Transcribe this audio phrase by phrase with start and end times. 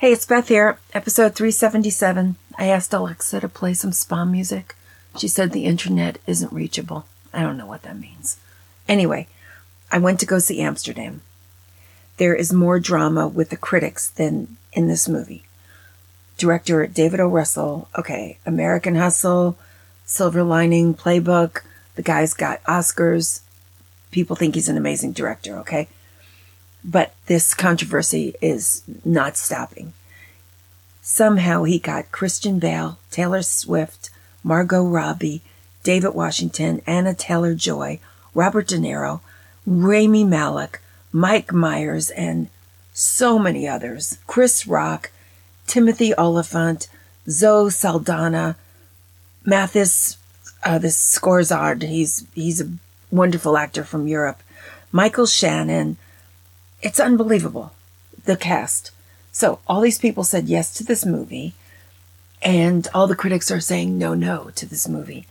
[0.00, 2.36] Hey, it's Beth here, episode 377.
[2.56, 4.74] I asked Alexa to play some spa music.
[5.18, 7.04] She said the internet isn't reachable.
[7.34, 8.38] I don't know what that means.
[8.88, 9.28] Anyway,
[9.92, 11.20] I went to go see Amsterdam.
[12.16, 15.44] There is more drama with the critics than in this movie.
[16.38, 17.28] Director David O.
[17.28, 19.58] Russell, okay, American Hustle,
[20.06, 21.60] Silver Lining Playbook,
[21.96, 23.40] the guy's got Oscars.
[24.12, 25.88] People think he's an amazing director, okay?
[26.84, 29.92] But this controversy is not stopping.
[31.02, 34.10] Somehow he got Christian Bale, Taylor Swift,
[34.42, 35.42] Margot Robbie,
[35.82, 38.00] David Washington, Anya Taylor-Joy,
[38.34, 39.20] Robert De Niro,
[39.66, 40.80] Rami Malek,
[41.12, 42.48] Mike Myers, and
[42.92, 44.18] so many others.
[44.26, 45.10] Chris Rock,
[45.66, 46.88] Timothy Olyphant,
[47.28, 48.56] Zoe Saldana,
[49.44, 50.16] Mathis,
[50.64, 51.82] uh, this Skorzard.
[51.82, 52.70] He's he's a
[53.10, 54.42] wonderful actor from Europe.
[54.92, 55.96] Michael Shannon.
[56.82, 57.72] It's unbelievable,
[58.24, 58.90] the cast.
[59.32, 61.54] So all these people said yes to this movie,
[62.42, 65.26] and all the critics are saying no, no to this movie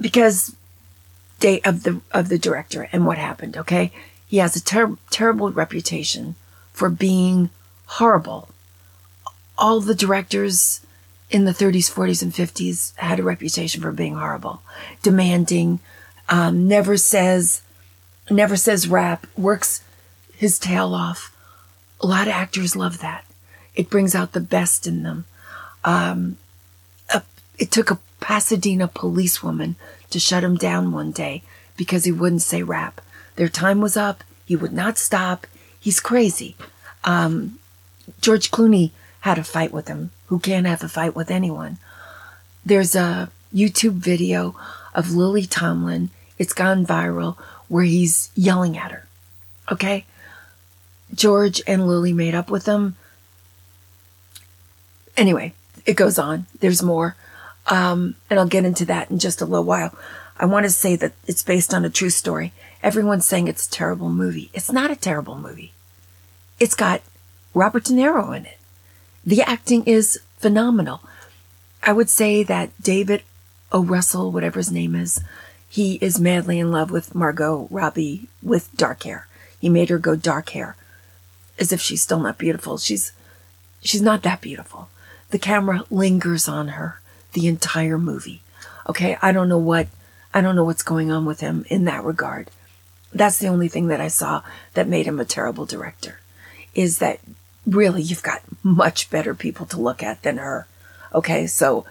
[0.00, 0.54] because
[1.40, 3.56] day of the of the director and what happened.
[3.56, 3.92] Okay,
[4.26, 6.34] he has a ter- terrible reputation
[6.72, 7.50] for being
[7.86, 8.48] horrible.
[9.56, 10.80] All the directors
[11.30, 14.62] in the 30s, 40s, and 50s had a reputation for being horrible,
[15.02, 15.80] demanding,
[16.28, 17.62] um, never says,
[18.30, 19.82] never says wrap, works
[20.36, 21.34] his tail off.
[22.00, 23.24] A lot of actors love that.
[23.74, 25.24] It brings out the best in them.
[25.84, 26.36] Um,
[27.12, 27.22] a,
[27.58, 29.76] it took a Pasadena policewoman
[30.10, 31.42] to shut him down one day
[31.76, 33.00] because he wouldn't say wrap.
[33.36, 34.22] Their time was up.
[34.46, 35.46] He would not stop.
[35.78, 36.56] He's crazy.
[37.04, 37.58] Um,
[38.20, 40.10] George Clooney had a fight with him.
[40.26, 41.78] Who can't have a fight with anyone?
[42.64, 44.56] There's a YouTube video
[44.94, 46.10] of Lily Tomlin.
[46.38, 47.36] It's gone viral
[47.68, 49.06] where he's yelling at her.
[49.70, 50.04] Okay?
[51.14, 52.96] George and Lily made up with him.
[55.16, 55.52] Anyway,
[55.86, 56.46] it goes on.
[56.60, 57.16] There's more.
[57.66, 59.96] Um, and I'll get into that in just a little while.
[60.36, 62.52] I want to say that it's based on a true story.
[62.82, 64.50] Everyone's saying it's a terrible movie.
[64.52, 65.72] It's not a terrible movie.
[66.58, 67.02] It's got
[67.54, 68.58] Robert De Niro in it.
[69.24, 71.00] The acting is phenomenal.
[71.82, 73.22] I would say that David
[73.72, 73.82] O.
[73.82, 75.20] Russell, whatever his name is,
[75.74, 79.26] he is madly in love with Margot Robbie with dark hair.
[79.58, 80.76] He made her go dark hair
[81.58, 82.78] as if she's still not beautiful.
[82.78, 83.10] She's
[83.82, 84.88] she's not that beautiful.
[85.30, 87.00] The camera lingers on her
[87.32, 88.40] the entire movie.
[88.88, 89.88] Okay, I don't know what
[90.32, 92.52] I don't know what's going on with him in that regard.
[93.12, 94.42] That's the only thing that I saw
[94.74, 96.20] that made him a terrible director.
[96.76, 97.18] Is that
[97.66, 100.68] really you've got much better people to look at than her.
[101.12, 101.84] Okay, so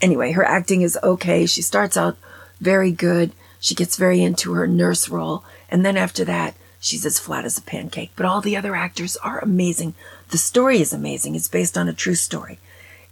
[0.00, 1.46] anyway, her acting is okay.
[1.46, 2.16] She starts out
[2.62, 3.32] very good.
[3.60, 7.58] She gets very into her nurse role, and then after that, she's as flat as
[7.58, 8.12] a pancake.
[8.16, 9.94] But all the other actors are amazing.
[10.30, 11.34] The story is amazing.
[11.34, 12.58] It's based on a true story.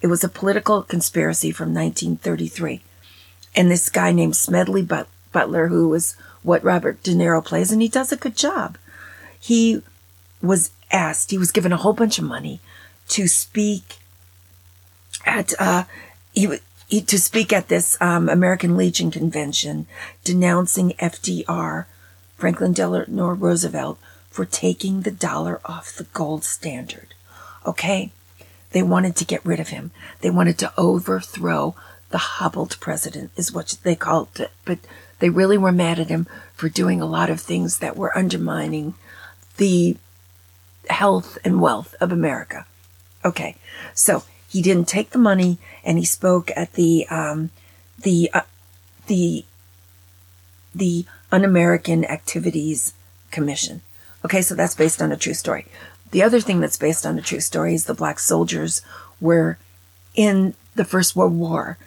[0.01, 2.81] It was a political conspiracy from 1933.
[3.55, 7.83] And this guy named Smedley but- Butler, who was what Robert De Niro plays, and
[7.83, 8.79] he does a good job.
[9.39, 9.83] He
[10.43, 12.61] was asked, he was given a whole bunch of money
[13.09, 13.99] to speak
[15.27, 15.85] at, uh,
[16.33, 16.59] he, he
[16.91, 19.87] to speak at this um, American Legion convention
[20.25, 21.87] denouncing FDR,
[22.37, 23.99] Franklin Delano Roosevelt,
[24.31, 27.15] for taking the dollar off the gold standard.
[27.67, 28.11] Okay?
[28.73, 29.91] They wanted to get rid of him.
[30.21, 31.75] They wanted to overthrow
[32.11, 34.51] the hobbled president, is what they called it.
[34.65, 34.79] But
[35.21, 38.95] they really were mad at him for doing a lot of things that were undermining
[39.57, 39.97] the
[40.89, 42.67] health and wealth of America.
[43.25, 43.57] Okay,
[43.95, 47.51] so he didn't take the money, and he spoke at the um,
[48.03, 48.41] the uh,
[49.07, 49.45] the
[50.75, 52.93] the Un-American Activities
[53.31, 53.81] Commission.
[54.25, 55.67] Okay, so that's based on a true story.
[56.11, 58.83] The other thing that's based on a true story is the black soldiers
[59.21, 59.57] were
[60.17, 61.79] in the First World War,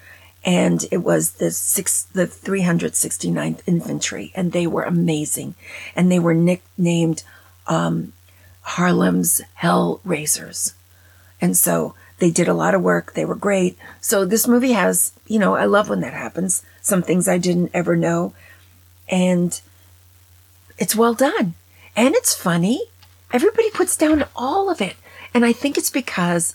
[0.45, 5.55] and it was the six, the 369th Infantry, and they were amazing,
[5.97, 7.23] and they were nicknamed
[7.67, 8.13] um,
[8.61, 10.73] Harlem's Hell Raisers,
[11.41, 13.13] and so they did a lot of work.
[13.13, 13.77] They were great.
[14.01, 16.63] So this movie has, you know, I love when that happens.
[16.81, 18.33] Some things I didn't ever know,
[19.09, 19.59] and
[20.77, 21.53] it's well done,
[21.95, 22.89] and it's funny
[23.33, 24.95] Everybody puts down all of it.
[25.33, 26.53] And I think it's because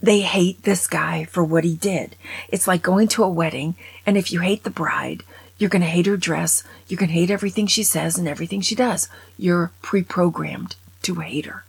[0.00, 2.16] they hate this guy for what he did.
[2.48, 3.74] It's like going to a wedding,
[4.06, 5.22] and if you hate the bride,
[5.58, 8.74] you're going to hate her dress, you can hate everything she says and everything she
[8.74, 9.08] does.
[9.38, 11.64] You're pre programmed to hate her.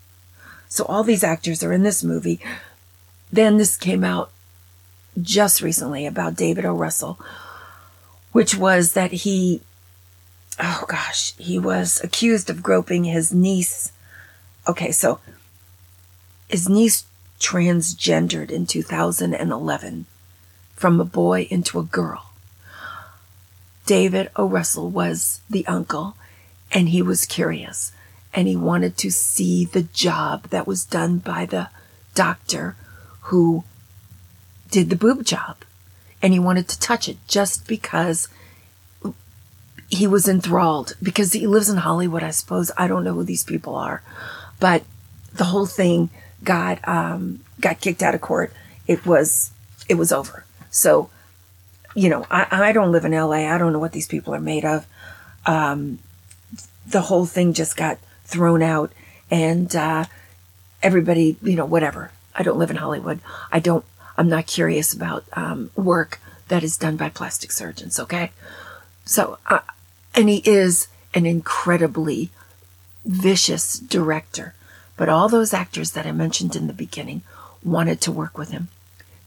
[0.73, 2.39] So all these actors are in this movie.
[3.31, 4.31] Then this came out
[5.21, 6.73] just recently about David O.
[6.73, 7.19] Russell,
[8.31, 9.61] which was that he
[10.59, 13.91] oh gosh, he was accused of groping his niece.
[14.67, 15.19] Okay, so
[16.49, 17.05] his niece
[17.39, 20.07] transgendered in 2011
[20.75, 22.31] from a boy into a girl.
[23.85, 24.47] David O.
[24.47, 26.17] Russell was the uncle,
[26.71, 27.91] and he was curious,
[28.33, 31.69] and he wanted to see the job that was done by the
[32.15, 32.75] doctor
[33.23, 33.63] who
[34.71, 35.57] did the boob job.
[36.21, 38.27] And he wanted to touch it just because
[39.89, 42.71] he was enthralled, because he lives in Hollywood, I suppose.
[42.77, 44.01] I don't know who these people are.
[44.59, 44.83] But
[45.33, 46.09] the whole thing
[46.43, 48.53] got um, got kicked out of court.
[48.87, 49.51] It was
[49.89, 50.45] it was over.
[50.71, 51.09] So
[51.95, 53.53] you know, I, I don't live in LA.
[53.53, 54.87] I don't know what these people are made of.
[55.45, 55.99] Um,
[56.87, 58.91] the whole thing just got thrown out
[59.29, 60.05] and, uh,
[60.81, 62.11] everybody, you know, whatever.
[62.35, 63.19] I don't live in Hollywood.
[63.51, 63.85] I don't,
[64.17, 67.99] I'm not curious about, um, work that is done by plastic surgeons.
[67.99, 68.31] Okay.
[69.05, 69.59] So, uh,
[70.13, 72.29] and he is an incredibly
[73.05, 74.55] vicious director.
[74.95, 77.21] But all those actors that I mentioned in the beginning
[77.63, 78.67] wanted to work with him.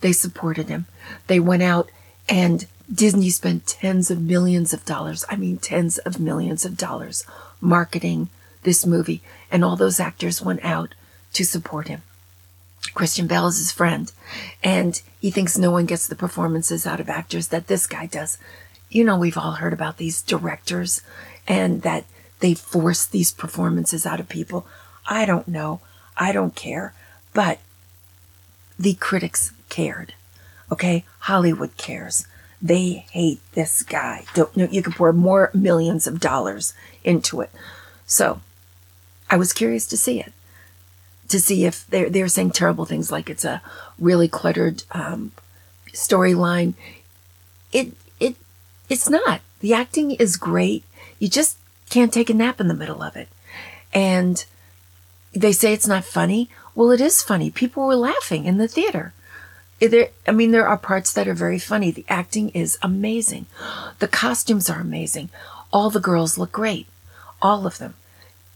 [0.00, 0.86] They supported him.
[1.26, 1.90] They went out
[2.28, 7.24] and Disney spent tens of millions of dollars, I mean, tens of millions of dollars
[7.60, 8.28] marketing
[8.66, 10.94] this movie, and all those actors went out
[11.32, 12.02] to support him.
[12.92, 14.12] Christian Bale is his friend,
[14.62, 18.36] and he thinks no one gets the performances out of actors that this guy does.
[18.90, 21.00] You know, we've all heard about these directors
[21.48, 22.04] and that
[22.40, 24.66] they force these performances out of people.
[25.06, 25.80] I don't know.
[26.16, 26.92] I don't care.
[27.32, 27.60] But
[28.78, 30.14] the critics cared.
[30.70, 32.26] Okay, Hollywood cares.
[32.60, 34.24] They hate this guy.
[34.34, 36.74] Don't you could pour more millions of dollars
[37.04, 37.50] into it.
[38.06, 38.40] So
[39.30, 40.32] I was curious to see it.
[41.28, 43.60] To see if they're they're saying terrible things like it's a
[43.98, 45.32] really cluttered um,
[45.92, 46.74] storyline.
[47.72, 48.36] It it
[48.88, 49.40] it's not.
[49.60, 50.84] The acting is great.
[51.18, 51.58] You just
[51.90, 53.28] can't take a nap in the middle of it.
[53.92, 54.44] And
[55.32, 56.48] they say it's not funny.
[56.74, 57.50] Well, it is funny.
[57.50, 59.12] People were laughing in the theater.
[59.80, 61.90] There, I mean, there are parts that are very funny.
[61.90, 63.46] The acting is amazing.
[63.98, 65.30] The costumes are amazing.
[65.72, 66.86] All the girls look great.
[67.42, 67.94] All of them.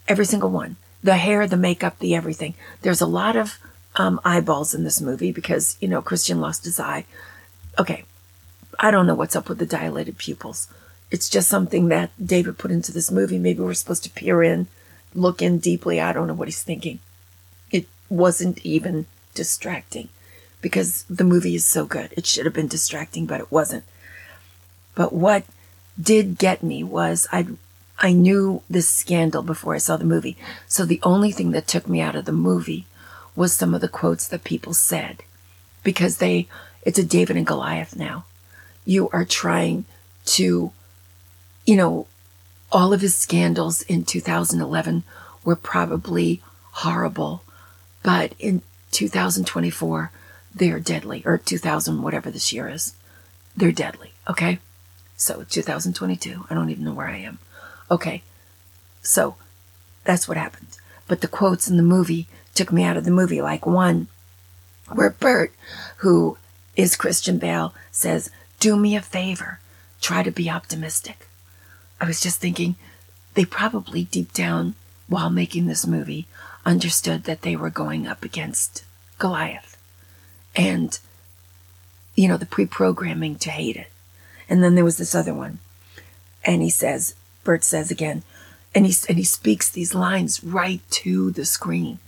[0.08, 0.76] Every single one.
[1.02, 2.54] The hair, the makeup, the everything.
[2.82, 3.58] There's a lot of
[3.96, 7.06] um, eyeballs in this movie because, you know, Christian lost his eye.
[7.78, 8.04] Okay.
[8.78, 10.68] I don't know what's up with the dilated pupils.
[11.10, 13.38] It's just something that David put into this movie.
[13.38, 14.68] Maybe we're supposed to peer in,
[15.14, 16.00] look in deeply.
[16.00, 17.00] I don't know what he's thinking.
[17.70, 20.08] It wasn't even distracting
[20.60, 22.12] because the movie is so good.
[22.16, 23.84] It should have been distracting, but it wasn't.
[24.94, 25.44] But what
[26.00, 27.46] did get me was I
[28.00, 30.36] I knew this scandal before I saw the movie.
[30.66, 32.86] So the only thing that took me out of the movie
[33.36, 35.22] was some of the quotes that people said
[35.84, 36.48] because they
[36.82, 38.24] it's a David and Goliath now.
[38.86, 39.84] You are trying
[40.26, 40.72] to
[41.66, 42.06] you know
[42.72, 45.04] all of his scandals in 2011
[45.44, 46.42] were probably
[46.72, 47.42] horrible,
[48.02, 48.62] but in
[48.92, 50.10] 2024
[50.54, 52.94] they're deadly, or 2000, whatever this year is.
[53.56, 54.58] They're deadly, okay?
[55.16, 57.38] So 2022, I don't even know where I am.
[57.90, 58.22] Okay,
[59.02, 59.36] so
[60.04, 60.78] that's what happened.
[61.08, 64.08] But the quotes in the movie took me out of the movie, like one
[64.92, 65.52] where Bert,
[65.98, 66.36] who
[66.76, 69.60] is Christian Bale, says, Do me a favor,
[70.00, 71.26] try to be optimistic.
[72.00, 72.76] I was just thinking,
[73.34, 74.74] they probably deep down,
[75.08, 76.26] while making this movie,
[76.64, 78.84] understood that they were going up against
[79.18, 79.76] Goliath
[80.56, 80.98] and,
[82.14, 83.90] you know, the pre programming to hate it.
[84.48, 85.58] And then there was this other one.
[86.44, 88.22] And he says, Bert says again,
[88.74, 91.98] and he, and he speaks these lines right to the screen.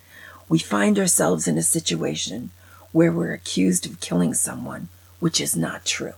[0.48, 2.50] We find ourselves in a situation
[2.92, 6.14] where we're accused of killing someone, which is not true.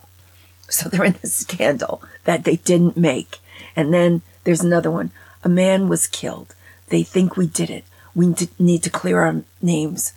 [0.68, 3.38] So they're in this scandal that they didn't make.
[3.76, 5.10] And then there's another one.
[5.42, 6.54] A man was killed.
[6.88, 7.84] They think we did it.
[8.14, 10.12] We need to clear our names.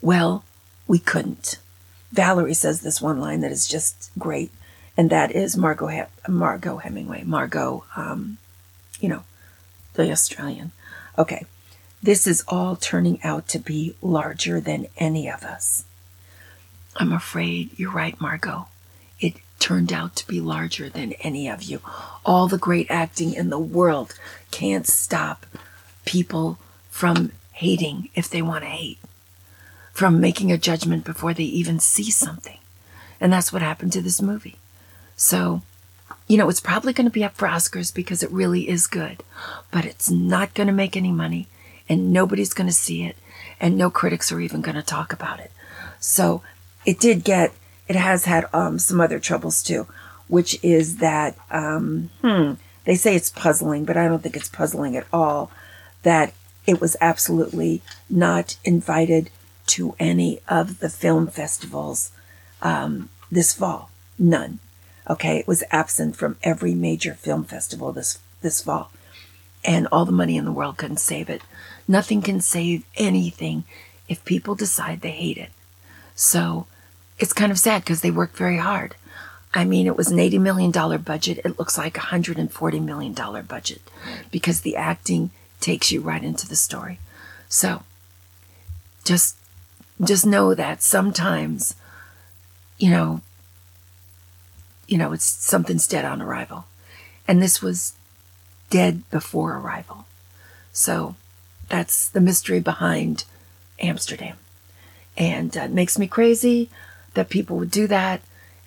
[0.00, 0.44] Well,
[0.86, 1.58] we couldn't.
[2.12, 4.50] Valerie says this one line that is just great,
[4.96, 7.22] and that is Margot he- Margot Hemingway.
[7.24, 8.38] Margot, um,
[9.00, 9.24] you know,
[9.94, 10.72] the Australian.
[11.18, 11.46] Okay,
[12.02, 15.84] this is all turning out to be larger than any of us.
[16.96, 18.68] I'm afraid you're right, Margot.
[19.20, 21.80] It turned out to be larger than any of you.
[22.24, 24.14] All the great acting in the world
[24.50, 25.46] can't stop
[26.04, 26.58] people
[26.90, 28.98] from hating if they want to hate
[29.92, 32.58] from making a judgment before they even see something.
[33.20, 34.56] And that's what happened to this movie.
[35.16, 35.62] So,
[36.26, 39.22] you know, it's probably going to be up for Oscars because it really is good,
[39.70, 41.48] but it's not going to make any money
[41.88, 43.16] and nobody's going to see it
[43.60, 45.52] and no critics are even going to talk about it.
[46.00, 46.42] So
[46.84, 47.52] it did get,
[47.88, 49.86] it has had um, some other troubles too,
[50.28, 52.54] which is that, um, hmm,
[52.84, 55.50] they say it's puzzling, but I don't think it's puzzling at all
[56.02, 56.32] that
[56.66, 59.30] it was absolutely not invited
[59.66, 62.10] to any of the film festivals
[62.60, 63.90] um, this fall.
[64.18, 64.58] None.
[65.08, 68.90] Okay, it was absent from every major film festival this this fall,
[69.64, 71.42] and all the money in the world couldn't save it.
[71.88, 73.64] Nothing can save anything
[74.08, 75.50] if people decide they hate it.
[76.14, 76.66] So
[77.18, 78.96] it's kind of sad because they worked very hard.
[79.54, 80.70] I mean, it was an $80 million
[81.02, 81.40] budget.
[81.44, 83.12] It looks like a $140 million
[83.44, 83.82] budget
[84.30, 85.30] because the acting
[85.60, 86.98] takes you right into the story.
[87.48, 87.82] So
[89.04, 89.36] just,
[90.02, 91.74] just know that sometimes,
[92.78, 93.20] you know,
[94.92, 96.66] you know, it's something's dead on arrival.
[97.26, 97.94] And this was
[98.68, 100.04] dead before arrival.
[100.70, 101.16] So
[101.70, 103.24] that's the mystery behind
[103.80, 104.36] Amsterdam.
[105.16, 106.68] And uh, it makes me crazy
[107.14, 108.20] that people would do that.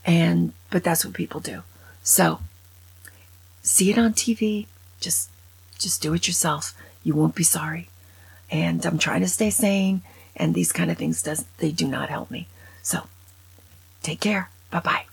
[0.04, 1.62] And, but that's what people do.
[2.02, 2.40] So
[3.62, 4.66] see it on TV.
[5.00, 5.30] Just,
[5.78, 6.74] just do it yourself.
[7.04, 7.88] You won't be sorry.
[8.50, 10.02] And I'm trying to stay sane.
[10.36, 12.48] And these kind of things does, they do not help me.
[12.82, 13.04] So
[14.02, 14.50] take care.
[14.72, 15.06] Bye bye.